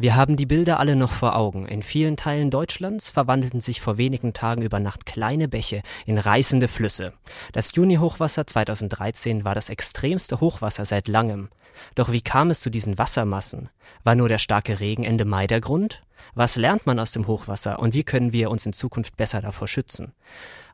Wir 0.00 0.16
haben 0.16 0.36
die 0.36 0.46
Bilder 0.46 0.80
alle 0.80 0.96
noch 0.96 1.12
vor 1.12 1.36
Augen. 1.36 1.68
In 1.68 1.82
vielen 1.82 2.16
Teilen 2.16 2.48
Deutschlands 2.48 3.10
verwandelten 3.10 3.60
sich 3.60 3.82
vor 3.82 3.98
wenigen 3.98 4.32
Tagen 4.32 4.62
über 4.62 4.80
Nacht 4.80 5.04
kleine 5.04 5.46
Bäche 5.46 5.82
in 6.06 6.16
reißende 6.16 6.68
Flüsse. 6.68 7.12
Das 7.52 7.74
Juni-Hochwasser 7.74 8.46
2013 8.46 9.44
war 9.44 9.54
das 9.54 9.68
extremste 9.68 10.40
Hochwasser 10.40 10.86
seit 10.86 11.06
langem. 11.06 11.50
Doch 11.96 12.10
wie 12.12 12.22
kam 12.22 12.48
es 12.48 12.62
zu 12.62 12.70
diesen 12.70 12.96
Wassermassen? 12.96 13.68
War 14.02 14.14
nur 14.14 14.30
der 14.30 14.38
starke 14.38 14.80
Regen 14.80 15.04
Ende 15.04 15.26
Mai 15.26 15.46
der 15.46 15.60
Grund? 15.60 16.02
Was 16.34 16.56
lernt 16.56 16.86
man 16.86 16.98
aus 16.98 17.12
dem 17.12 17.26
Hochwasser 17.26 17.78
und 17.78 17.92
wie 17.92 18.02
können 18.02 18.32
wir 18.32 18.50
uns 18.50 18.64
in 18.64 18.72
Zukunft 18.72 19.18
besser 19.18 19.42
davor 19.42 19.68
schützen? 19.68 20.14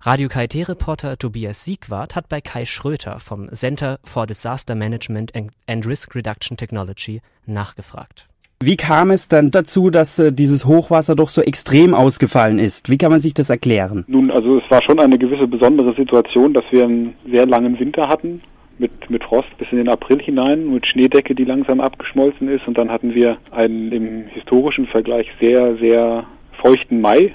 Radio 0.02 0.28
KIT-Reporter 0.28 1.18
Tobias 1.18 1.64
Siegwart 1.64 2.14
hat 2.14 2.28
bei 2.28 2.40
Kai 2.40 2.64
Schröter 2.64 3.18
vom 3.18 3.52
Center 3.52 3.98
for 4.04 4.24
Disaster 4.28 4.76
Management 4.76 5.32
and 5.34 5.84
Risk 5.84 6.14
Reduction 6.14 6.56
Technology 6.56 7.22
nachgefragt. 7.44 8.28
Wie 8.62 8.76
kam 8.76 9.10
es 9.10 9.28
dann 9.28 9.50
dazu, 9.50 9.90
dass 9.90 10.18
äh, 10.18 10.32
dieses 10.32 10.64
Hochwasser 10.64 11.14
doch 11.14 11.28
so 11.28 11.42
extrem 11.42 11.92
ausgefallen 11.92 12.58
ist? 12.58 12.88
Wie 12.88 12.96
kann 12.96 13.10
man 13.10 13.20
sich 13.20 13.34
das 13.34 13.50
erklären? 13.50 14.06
Nun, 14.08 14.30
also 14.30 14.56
es 14.56 14.70
war 14.70 14.82
schon 14.82 14.98
eine 14.98 15.18
gewisse 15.18 15.46
besondere 15.46 15.94
Situation, 15.94 16.54
dass 16.54 16.64
wir 16.70 16.84
einen 16.84 17.14
sehr 17.30 17.44
langen 17.44 17.78
Winter 17.78 18.08
hatten 18.08 18.40
mit, 18.78 19.10
mit 19.10 19.22
Frost 19.24 19.48
bis 19.58 19.68
in 19.72 19.76
den 19.76 19.90
April 19.90 20.22
hinein, 20.22 20.72
mit 20.72 20.86
Schneedecke, 20.86 21.34
die 21.34 21.44
langsam 21.44 21.80
abgeschmolzen 21.80 22.48
ist. 22.48 22.66
Und 22.66 22.78
dann 22.78 22.90
hatten 22.90 23.14
wir 23.14 23.36
einen 23.50 23.92
im 23.92 24.26
historischen 24.28 24.86
Vergleich 24.86 25.28
sehr, 25.38 25.76
sehr 25.76 26.24
feuchten 26.62 27.02
Mai 27.02 27.34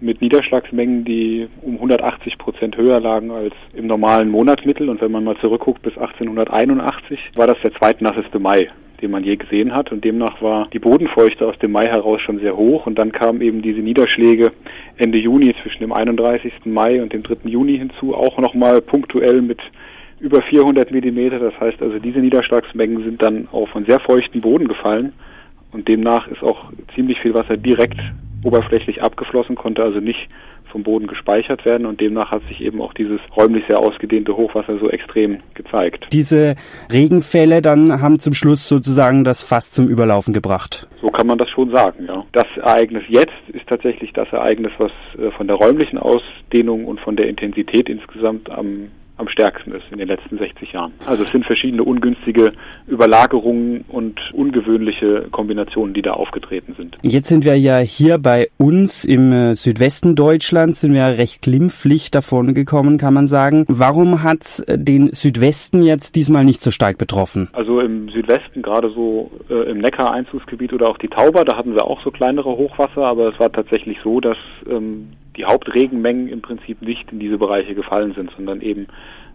mit 0.00 0.20
Niederschlagsmengen, 0.20 1.04
die 1.04 1.48
um 1.62 1.74
180 1.74 2.38
Prozent 2.38 2.76
höher 2.76 3.00
lagen 3.00 3.32
als 3.32 3.54
im 3.72 3.88
normalen 3.88 4.28
Monatsmittel. 4.28 4.88
Und 4.88 5.00
wenn 5.00 5.10
man 5.10 5.24
mal 5.24 5.36
zurückguckt 5.38 5.82
bis 5.82 5.98
1881, 5.98 7.18
war 7.34 7.48
das 7.48 7.56
der 7.64 7.72
zweitnasseste 7.74 8.38
Mai 8.38 8.68
den 9.00 9.10
man 9.10 9.24
je 9.24 9.36
gesehen 9.36 9.74
hat. 9.74 9.92
Und 9.92 10.04
demnach 10.04 10.40
war 10.42 10.68
die 10.72 10.78
Bodenfeuchte 10.78 11.46
aus 11.46 11.58
dem 11.58 11.72
Mai 11.72 11.86
heraus 11.86 12.20
schon 12.20 12.38
sehr 12.38 12.56
hoch. 12.56 12.86
Und 12.86 12.98
dann 12.98 13.12
kamen 13.12 13.40
eben 13.40 13.62
diese 13.62 13.80
Niederschläge 13.80 14.52
Ende 14.96 15.18
Juni 15.18 15.54
zwischen 15.62 15.80
dem 15.80 15.92
31. 15.92 16.52
Mai 16.64 17.02
und 17.02 17.12
dem 17.12 17.22
3. 17.22 17.48
Juni 17.48 17.78
hinzu, 17.78 18.14
auch 18.14 18.38
nochmal 18.38 18.80
punktuell 18.80 19.42
mit 19.42 19.60
über 20.20 20.42
400 20.42 20.90
Millimeter. 20.90 21.38
Das 21.38 21.58
heißt 21.60 21.82
also, 21.82 21.98
diese 21.98 22.20
Niederschlagsmengen 22.20 23.04
sind 23.04 23.22
dann 23.22 23.48
auf 23.52 23.74
einen 23.74 23.86
sehr 23.86 24.00
feuchten 24.00 24.40
Boden 24.40 24.68
gefallen. 24.68 25.12
Und 25.72 25.88
demnach 25.88 26.28
ist 26.28 26.42
auch 26.42 26.72
ziemlich 26.94 27.18
viel 27.20 27.34
Wasser 27.34 27.56
direkt 27.56 27.98
oberflächlich 28.44 29.02
abgeflossen, 29.02 29.56
konnte 29.56 29.82
also 29.82 30.00
nicht 30.00 30.28
vom 30.74 30.82
Boden 30.82 31.06
gespeichert 31.06 31.64
werden 31.64 31.86
und 31.86 32.00
demnach 32.00 32.32
hat 32.32 32.42
sich 32.48 32.60
eben 32.60 32.82
auch 32.82 32.92
dieses 32.94 33.20
räumlich 33.36 33.62
sehr 33.68 33.78
ausgedehnte 33.78 34.36
Hochwasser 34.36 34.76
so 34.80 34.90
extrem 34.90 35.38
gezeigt. 35.54 36.08
Diese 36.12 36.56
Regenfälle 36.92 37.62
dann 37.62 38.02
haben 38.02 38.18
zum 38.18 38.32
Schluss 38.32 38.66
sozusagen 38.66 39.22
das 39.22 39.44
Fass 39.44 39.70
zum 39.70 39.86
Überlaufen 39.86 40.34
gebracht. 40.34 40.88
So 41.00 41.10
kann 41.10 41.28
man 41.28 41.38
das 41.38 41.48
schon 41.50 41.70
sagen, 41.70 42.06
ja. 42.08 42.24
Das 42.32 42.46
Ereignis 42.56 43.04
jetzt 43.06 43.30
ist 43.52 43.68
tatsächlich 43.68 44.12
das 44.14 44.26
Ereignis, 44.32 44.72
was 44.78 44.90
äh, 45.16 45.30
von 45.30 45.46
der 45.46 45.54
räumlichen 45.54 45.96
Ausdehnung 45.96 46.86
und 46.86 46.98
von 46.98 47.14
der 47.14 47.28
Intensität 47.28 47.88
insgesamt 47.88 48.50
am 48.50 48.90
am 49.16 49.28
stärksten 49.28 49.72
ist 49.72 49.84
in 49.90 49.98
den 49.98 50.08
letzten 50.08 50.38
60 50.38 50.72
Jahren. 50.72 50.92
Also 51.06 51.22
es 51.22 51.30
sind 51.30 51.44
verschiedene 51.44 51.84
ungünstige 51.84 52.52
Überlagerungen 52.88 53.84
und 53.88 54.20
ungewöhnliche 54.32 55.26
Kombinationen, 55.30 55.94
die 55.94 56.02
da 56.02 56.12
aufgetreten 56.12 56.74
sind. 56.76 56.98
Jetzt 57.02 57.28
sind 57.28 57.44
wir 57.44 57.56
ja 57.56 57.78
hier 57.78 58.18
bei 58.18 58.48
uns 58.58 59.04
im 59.04 59.32
äh, 59.32 59.54
Südwesten 59.54 60.16
Deutschlands, 60.16 60.80
sind 60.80 60.94
wir 60.94 61.04
recht 61.18 61.42
glimpflich 61.42 62.10
davon 62.10 62.54
gekommen, 62.54 62.98
kann 62.98 63.14
man 63.14 63.26
sagen. 63.26 63.64
Warum 63.68 64.22
hat 64.22 64.62
äh, 64.66 64.78
den 64.78 65.12
Südwesten 65.12 65.82
jetzt 65.82 66.16
diesmal 66.16 66.44
nicht 66.44 66.60
so 66.60 66.70
stark 66.70 66.98
betroffen? 66.98 67.48
Also 67.52 67.80
im 67.80 68.08
Südwesten, 68.08 68.62
gerade 68.62 68.90
so 68.90 69.30
äh, 69.48 69.70
im 69.70 69.78
Neckar-Einzugsgebiet 69.78 70.72
oder 70.72 70.88
auch 70.88 70.98
die 70.98 71.08
Tauber, 71.08 71.44
da 71.44 71.56
hatten 71.56 71.74
wir 71.74 71.84
auch 71.84 72.02
so 72.02 72.10
kleinere 72.10 72.50
Hochwasser, 72.50 73.04
aber 73.04 73.32
es 73.32 73.38
war 73.38 73.52
tatsächlich 73.52 73.98
so, 74.02 74.20
dass 74.20 74.38
ähm, 74.68 75.08
die 75.36 75.44
Hauptregenmengen 75.44 76.28
im 76.28 76.42
Prinzip 76.42 76.82
nicht 76.82 77.10
in 77.12 77.18
diese 77.18 77.38
Bereiche 77.38 77.74
gefallen 77.74 78.14
sind, 78.14 78.30
sondern 78.36 78.60
eben 78.60 78.86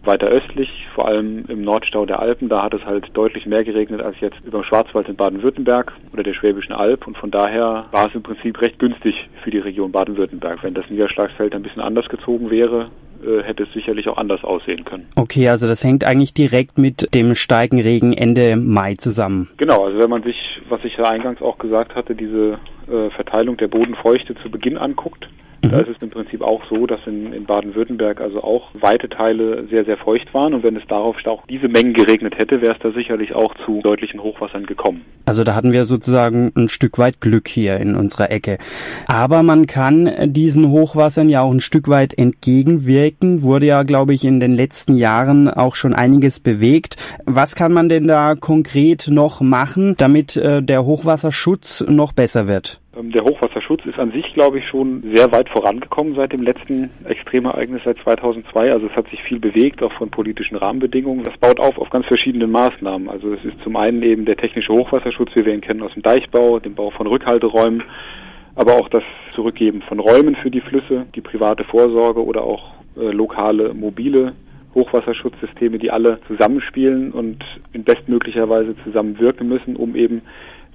weiter 0.02 0.28
östlich, 0.28 0.68
vor 0.94 1.06
allem 1.06 1.44
im 1.48 1.62
Nordstau 1.62 2.06
der 2.06 2.20
Alpen. 2.20 2.48
Da 2.48 2.62
hat 2.62 2.74
es 2.74 2.84
halt 2.84 3.10
deutlich 3.12 3.46
mehr 3.46 3.64
geregnet 3.64 4.00
als 4.00 4.16
jetzt 4.20 4.40
über 4.44 4.60
dem 4.60 4.64
Schwarzwald 4.64 5.08
in 5.08 5.16
Baden-Württemberg 5.16 5.92
oder 6.12 6.22
der 6.22 6.34
Schwäbischen 6.34 6.72
Alb. 6.72 7.06
Und 7.06 7.18
von 7.18 7.30
daher 7.30 7.86
war 7.90 8.08
es 8.08 8.14
im 8.14 8.22
Prinzip 8.22 8.60
recht 8.60 8.78
günstig 8.78 9.14
für 9.44 9.50
die 9.50 9.58
Region 9.58 9.92
Baden-Württemberg. 9.92 10.62
Wenn 10.62 10.74
das 10.74 10.88
Niederschlagsfeld 10.88 11.54
ein 11.54 11.62
bisschen 11.62 11.82
anders 11.82 12.08
gezogen 12.08 12.50
wäre, 12.50 12.90
äh, 13.22 13.42
hätte 13.42 13.64
es 13.64 13.72
sicherlich 13.74 14.08
auch 14.08 14.16
anders 14.16 14.42
aussehen 14.42 14.84
können. 14.84 15.06
Okay, 15.16 15.48
also 15.48 15.68
das 15.68 15.84
hängt 15.84 16.04
eigentlich 16.04 16.32
direkt 16.32 16.78
mit 16.78 17.14
dem 17.14 17.34
starken 17.34 17.78
Regen 17.78 18.14
Ende 18.14 18.56
Mai 18.56 18.94
zusammen. 18.94 19.50
Genau, 19.58 19.84
also 19.84 19.98
wenn 19.98 20.08
man 20.08 20.22
sich, 20.22 20.36
was 20.70 20.82
ich 20.84 20.96
ja 20.96 21.04
eingangs 21.04 21.42
auch 21.42 21.58
gesagt 21.58 21.94
hatte, 21.94 22.14
diese 22.14 22.58
äh, 22.90 23.10
Verteilung 23.10 23.58
der 23.58 23.68
Bodenfeuchte 23.68 24.34
zu 24.36 24.50
Beginn 24.50 24.78
anguckt, 24.78 25.28
Mhm. 25.62 25.70
Da 25.70 25.80
ist 25.80 25.88
es 25.88 26.02
im 26.02 26.10
Prinzip 26.10 26.42
auch 26.42 26.62
so, 26.70 26.86
dass 26.86 27.00
in, 27.06 27.32
in 27.32 27.44
Baden-Württemberg 27.44 28.20
also 28.20 28.42
auch 28.42 28.70
weite 28.74 29.08
Teile 29.08 29.66
sehr, 29.68 29.84
sehr 29.84 29.98
feucht 29.98 30.32
waren. 30.32 30.54
Und 30.54 30.62
wenn 30.62 30.76
es 30.76 30.86
darauf 30.88 31.16
auch 31.26 31.46
diese 31.46 31.68
Mengen 31.68 31.92
geregnet 31.92 32.38
hätte, 32.38 32.62
wäre 32.62 32.72
es 32.72 32.78
da 32.80 32.92
sicherlich 32.92 33.34
auch 33.34 33.54
zu 33.66 33.80
deutlichen 33.82 34.22
Hochwassern 34.22 34.66
gekommen. 34.66 35.02
Also 35.26 35.44
da 35.44 35.54
hatten 35.54 35.72
wir 35.72 35.84
sozusagen 35.84 36.50
ein 36.56 36.68
Stück 36.68 36.98
weit 36.98 37.20
Glück 37.20 37.46
hier 37.46 37.76
in 37.76 37.94
unserer 37.94 38.30
Ecke. 38.30 38.58
Aber 39.06 39.42
man 39.42 39.66
kann 39.66 40.10
diesen 40.32 40.70
Hochwassern 40.70 41.28
ja 41.28 41.42
auch 41.42 41.52
ein 41.52 41.60
Stück 41.60 41.88
weit 41.88 42.16
entgegenwirken. 42.16 43.42
Wurde 43.42 43.66
ja, 43.66 43.82
glaube 43.82 44.14
ich, 44.14 44.24
in 44.24 44.40
den 44.40 44.54
letzten 44.54 44.96
Jahren 44.96 45.48
auch 45.48 45.74
schon 45.74 45.92
einiges 45.92 46.40
bewegt. 46.40 46.96
Was 47.26 47.54
kann 47.54 47.72
man 47.72 47.88
denn 47.88 48.06
da 48.06 48.34
konkret 48.34 49.08
noch 49.10 49.40
machen, 49.40 49.94
damit 49.98 50.36
äh, 50.36 50.62
der 50.62 50.84
Hochwasserschutz 50.84 51.84
noch 51.88 52.12
besser 52.12 52.48
wird? 52.48 52.80
Ähm, 52.96 53.12
der 53.12 53.22
Hochwasserschutz 53.22 53.84
ist 53.86 53.98
an 53.98 54.10
sich, 54.10 54.32
glaube 54.34 54.58
ich, 54.58 54.66
schon 54.68 55.02
sehr 55.14 55.30
weit 55.32 55.48
vorangekommen 55.48 56.14
seit 56.16 56.32
dem 56.32 56.42
letzten 56.42 56.90
Extremereignis 57.04 57.82
seit 57.84 57.98
2002. 57.98 58.72
Also 58.72 58.86
es 58.86 58.96
hat 58.96 59.08
sich 59.10 59.22
viel 59.22 59.38
bewegt, 59.38 59.82
auch 59.82 59.92
von 59.92 60.10
politischen 60.10 60.56
Rahmenbedingungen. 60.56 61.22
Das 61.22 61.36
baut 61.38 61.60
auf 61.60 61.78
auf 61.78 61.90
ganz 61.90 62.06
verschiedenen 62.06 62.50
Maßnahmen. 62.50 63.08
Also 63.08 63.32
es 63.32 63.44
ist 63.44 63.60
zum 63.62 63.76
einen 63.76 64.02
eben 64.02 64.24
der 64.24 64.36
technische 64.36 64.72
Hochwasserschutz, 64.72 65.30
wie 65.34 65.46
wir 65.46 65.54
ihn 65.54 65.60
kennen 65.60 65.82
aus 65.82 65.92
dem 65.94 66.02
Deichbau, 66.02 66.58
dem 66.58 66.74
Bau 66.74 66.90
von 66.90 67.06
Rückhalteräumen, 67.06 67.84
aber 68.56 68.74
auch 68.74 68.88
das 68.88 69.04
Zurückgeben 69.34 69.82
von 69.82 70.00
Räumen 70.00 70.34
für 70.34 70.50
die 70.50 70.60
Flüsse, 70.60 71.06
die 71.14 71.20
private 71.20 71.64
Vorsorge 71.64 72.24
oder 72.24 72.42
auch 72.42 72.74
äh, 72.96 73.12
lokale 73.12 73.72
mobile 73.72 74.34
Hochwasserschutzsysteme, 74.74 75.78
die 75.78 75.90
alle 75.90 76.20
zusammenspielen 76.26 77.12
und 77.12 77.44
in 77.72 77.84
bestmöglicher 77.84 78.48
Weise 78.48 78.74
zusammenwirken 78.84 79.48
müssen, 79.48 79.76
um 79.76 79.96
eben 79.96 80.22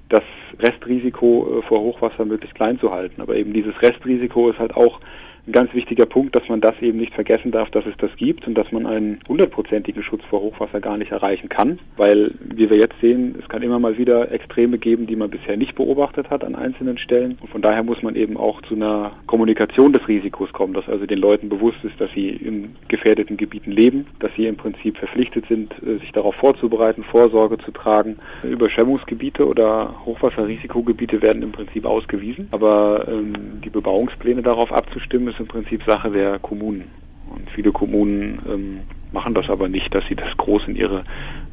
das 0.08 0.22
Restrisiko 0.58 1.58
äh, 1.58 1.62
vor 1.62 1.80
Hochwasser 1.80 2.24
möglichst 2.24 2.56
klein 2.56 2.78
zu 2.78 2.90
halten. 2.90 3.20
Aber 3.20 3.34
eben 3.36 3.52
dieses 3.52 3.80
Restrisiko 3.82 4.50
ist 4.50 4.58
halt 4.58 4.74
auch 4.74 5.00
ein 5.46 5.52
ganz 5.52 5.72
wichtiger 5.74 6.06
Punkt, 6.06 6.34
dass 6.34 6.48
man 6.48 6.60
das 6.60 6.74
eben 6.80 6.98
nicht 6.98 7.14
vergessen 7.14 7.52
darf, 7.52 7.70
dass 7.70 7.86
es 7.86 7.96
das 7.98 8.10
gibt 8.16 8.46
und 8.46 8.54
dass 8.54 8.72
man 8.72 8.86
einen 8.86 9.20
hundertprozentigen 9.28 10.02
Schutz 10.02 10.24
vor 10.28 10.40
Hochwasser 10.40 10.80
gar 10.80 10.96
nicht 10.96 11.12
erreichen 11.12 11.48
kann, 11.48 11.78
weil, 11.96 12.32
wie 12.40 12.68
wir 12.68 12.76
jetzt 12.76 13.00
sehen, 13.00 13.36
es 13.40 13.48
kann 13.48 13.62
immer 13.62 13.78
mal 13.78 13.96
wieder 13.96 14.32
Extreme 14.32 14.78
geben, 14.78 15.06
die 15.06 15.14
man 15.14 15.30
bisher 15.30 15.56
nicht 15.56 15.76
beobachtet 15.76 16.30
hat 16.30 16.42
an 16.42 16.56
einzelnen 16.56 16.98
Stellen. 16.98 17.38
Und 17.40 17.50
von 17.50 17.62
daher 17.62 17.84
muss 17.84 18.02
man 18.02 18.16
eben 18.16 18.36
auch 18.36 18.60
zu 18.62 18.74
einer 18.74 19.12
Kommunikation 19.26 19.92
des 19.92 20.06
Risikos 20.08 20.52
kommen, 20.52 20.74
dass 20.74 20.88
also 20.88 21.06
den 21.06 21.18
Leuten 21.18 21.48
bewusst 21.48 21.78
ist, 21.84 22.00
dass 22.00 22.10
sie 22.12 22.28
in 22.28 22.74
gefährdeten 22.88 23.36
Gebieten 23.36 23.70
leben, 23.70 24.06
dass 24.18 24.32
sie 24.36 24.46
im 24.46 24.56
Prinzip 24.56 24.98
verpflichtet 24.98 25.46
sind, 25.48 25.72
äh, 25.82 25.98
sich 25.98 26.10
darauf 26.12 26.34
vorzubereiten, 26.34 27.04
Vorsorge 27.04 27.58
zu 27.58 27.70
tragen. 27.70 28.18
Überschwemmungsgebiete 28.42 29.46
oder 29.46 29.94
Hochwasserrisikogebiete 30.04 31.22
werden 31.22 31.42
im 31.42 31.52
Prinzip 31.52 31.84
ausgewiesen, 31.84 32.48
aber 32.50 33.06
ähm, 33.08 33.60
die 33.64 33.70
Bebauungspläne 33.70 34.42
darauf 34.42 34.72
abzustimmen, 34.72 35.35
ist 35.36 35.40
im 35.40 35.46
Prinzip 35.46 35.82
Sache 35.84 36.10
der 36.10 36.38
Kommunen. 36.38 36.84
Und 37.30 37.50
viele 37.50 37.72
Kommunen 37.72 38.40
ähm, 38.48 38.80
machen 39.12 39.34
das 39.34 39.48
aber 39.48 39.68
nicht, 39.68 39.94
dass 39.94 40.04
sie 40.08 40.14
das 40.14 40.36
groß 40.36 40.62
in 40.68 40.76
ihre 40.76 41.04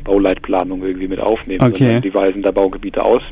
Bauleitplanung 0.04 0.84
irgendwie 0.84 1.08
mit 1.08 1.20
aufnehmen, 1.20 1.62
okay. 1.62 1.78
sondern 1.78 2.02
die 2.02 2.14
weisen 2.14 2.42
da 2.42 2.52
Baugebiete 2.52 3.04
aus 3.04 3.24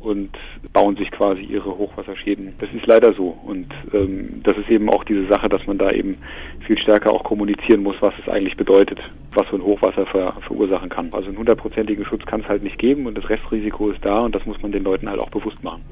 und 0.00 0.30
bauen 0.72 0.96
sich 0.96 1.10
quasi 1.10 1.42
ihre 1.42 1.76
Hochwasserschäden. 1.76 2.54
Das 2.58 2.68
ist 2.72 2.86
leider 2.86 3.12
so. 3.14 3.36
Und 3.44 3.66
ähm, 3.92 4.40
das 4.44 4.56
ist 4.56 4.68
eben 4.70 4.88
auch 4.88 5.02
diese 5.04 5.26
Sache, 5.26 5.48
dass 5.48 5.66
man 5.66 5.78
da 5.78 5.90
eben 5.90 6.18
viel 6.66 6.78
stärker 6.78 7.12
auch 7.12 7.24
kommunizieren 7.24 7.82
muss, 7.82 7.96
was 8.00 8.14
es 8.22 8.28
eigentlich 8.28 8.56
bedeutet, 8.56 9.00
was 9.34 9.48
so 9.50 9.56
ein 9.56 9.62
Hochwasser 9.62 10.06
ver 10.06 10.34
verursachen 10.46 10.88
kann. 10.88 11.12
Also 11.12 11.28
einen 11.28 11.38
hundertprozentigen 11.38 12.04
Schutz 12.04 12.24
kann 12.24 12.40
es 12.40 12.48
halt 12.48 12.62
nicht 12.62 12.78
geben 12.78 13.06
und 13.06 13.18
das 13.18 13.28
Restrisiko 13.28 13.90
ist 13.90 14.04
da 14.04 14.20
und 14.20 14.34
das 14.34 14.46
muss 14.46 14.60
man 14.62 14.72
den 14.72 14.84
Leuten 14.84 15.08
halt 15.08 15.20
auch 15.20 15.30
bewusst 15.30 15.62
machen. 15.64 15.82